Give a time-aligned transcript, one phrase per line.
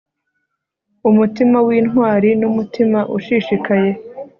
[1.09, 3.91] umutima wintwari numutima ushishikaye